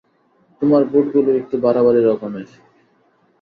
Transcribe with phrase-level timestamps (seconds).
[0.61, 2.47] তোমার বুটগুলো একটু বাড়াবাড়ি রকমের।